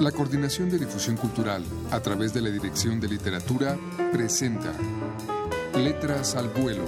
[0.00, 3.78] La Coordinación de Difusión Cultural, a través de la Dirección de Literatura,
[4.12, 4.74] presenta
[5.74, 6.84] Letras al Vuelo,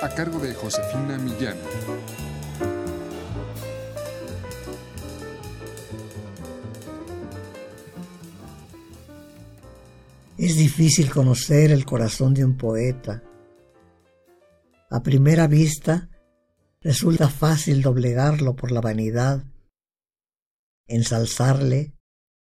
[0.00, 1.58] a cargo de Josefina Millán.
[10.38, 13.22] Es difícil conocer el corazón de un poeta.
[14.88, 16.08] A primera vista,
[16.80, 19.44] resulta fácil doblegarlo por la vanidad,
[20.86, 21.92] ensalzarle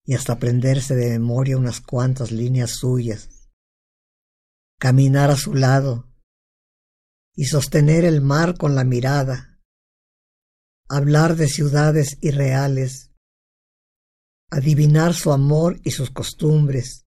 [0.09, 3.51] y hasta aprenderse de memoria unas cuantas líneas suyas,
[4.81, 6.11] caminar a su lado
[7.35, 9.61] y sostener el mar con la mirada,
[10.89, 13.13] hablar de ciudades irreales,
[14.51, 17.07] adivinar su amor y sus costumbres,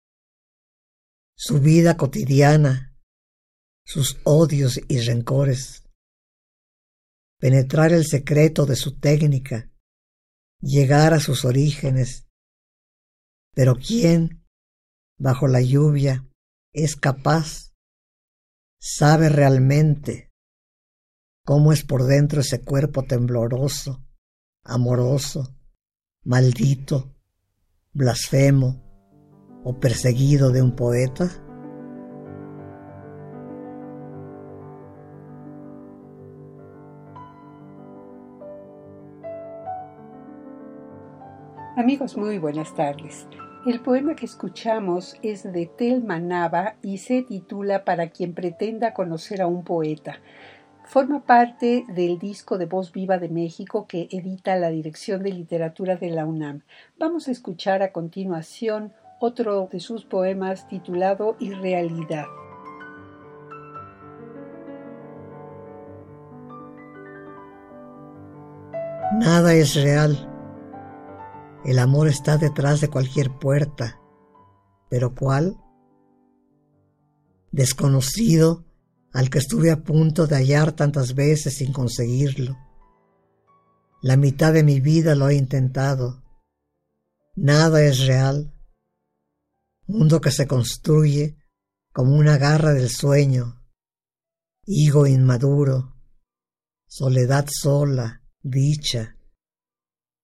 [1.35, 2.95] su vida cotidiana,
[3.83, 5.89] sus odios y rencores,
[7.39, 9.71] penetrar el secreto de su técnica,
[10.59, 12.27] llegar a sus orígenes
[13.53, 14.45] pero ¿quién,
[15.17, 16.27] bajo la lluvia,
[16.73, 17.73] es capaz,
[18.79, 20.31] sabe realmente
[21.43, 24.05] cómo es por dentro ese cuerpo tembloroso,
[24.63, 25.55] amoroso,
[26.23, 27.15] maldito,
[27.93, 28.83] blasfemo
[29.63, 31.50] o perseguido de un poeta?
[41.77, 43.27] Amigos, muy buenas tardes.
[43.65, 49.41] El poema que escuchamos es de Telma Nava y se titula Para quien pretenda conocer
[49.41, 50.19] a un poeta.
[50.83, 55.95] Forma parte del disco de Voz Viva de México que edita la Dirección de Literatura
[55.95, 56.63] de la UNAM.
[56.99, 58.91] Vamos a escuchar a continuación
[59.21, 62.25] otro de sus poemas titulado Irrealidad.
[69.13, 70.30] Nada es real
[71.65, 73.99] el amor está detrás de cualquier puerta,
[74.89, 75.57] pero ¿cuál?
[77.51, 78.65] Desconocido
[79.13, 82.57] al que estuve a punto de hallar tantas veces sin conseguirlo.
[84.01, 86.23] La mitad de mi vida lo he intentado.
[87.35, 88.53] Nada es real.
[89.85, 91.37] Mundo que se construye
[91.93, 93.61] como una garra del sueño.
[94.65, 95.95] Higo inmaduro.
[96.87, 99.17] Soledad sola, dicha,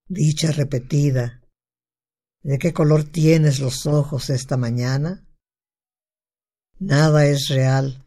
[0.07, 1.41] dicha repetida.
[2.41, 5.27] ¿De qué color tienes los ojos esta mañana?
[6.79, 8.05] Nada es real.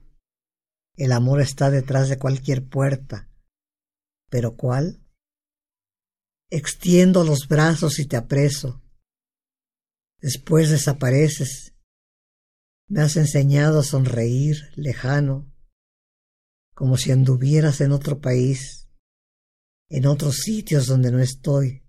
[0.97, 3.28] El amor está detrás de cualquier puerta.
[4.28, 5.05] ¿Pero cuál?
[6.50, 8.82] Extiendo los brazos y te apreso.
[10.21, 11.75] Después desapareces.
[12.88, 15.53] Me has enseñado a sonreír lejano,
[16.75, 18.88] como si anduvieras en otro país,
[19.88, 21.84] en otros sitios donde no estoy.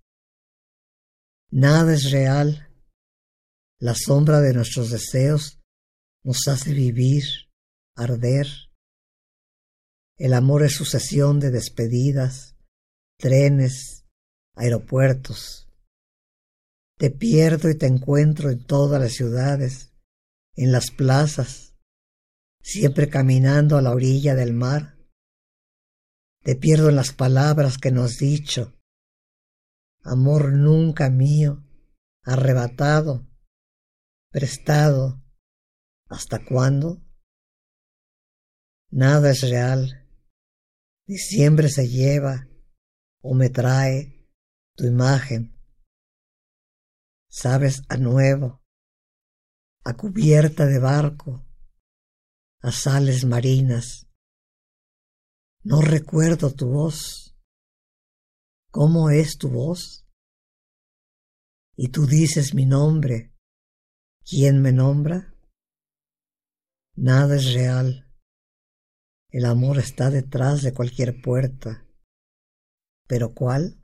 [1.52, 2.70] Nada es real.
[3.78, 5.60] La sombra de nuestros deseos
[6.24, 7.26] nos hace vivir,
[7.94, 8.48] arder.
[10.18, 12.56] El amor es sucesión de despedidas,
[13.18, 14.06] trenes,
[14.56, 15.68] aeropuertos.
[16.98, 19.92] Te pierdo y te encuentro en todas las ciudades,
[20.56, 21.76] en las plazas,
[22.62, 24.98] siempre caminando a la orilla del mar.
[26.44, 28.74] Te pierdo en las palabras que nos has dicho,
[30.04, 31.64] amor nunca mío,
[32.24, 33.28] arrebatado,
[34.30, 35.24] prestado,
[36.10, 37.04] ¿hasta cuándo?
[38.90, 40.08] Nada es real.
[41.06, 42.48] Diciembre se lleva
[43.22, 44.30] o me trae
[44.76, 45.58] tu imagen.
[47.30, 48.62] Sabes a nuevo,
[49.84, 51.48] a cubierta de barco,
[52.60, 54.08] a sales marinas.
[55.64, 57.31] No recuerdo tu voz
[58.72, 60.08] ¿Cómo es tu voz?
[61.76, 63.34] Y tú dices mi nombre.
[64.24, 65.36] ¿Quién me nombra?
[66.96, 68.10] Nada es real.
[69.30, 71.86] El amor está detrás de cualquier puerta.
[73.08, 73.81] ¿Pero cuál?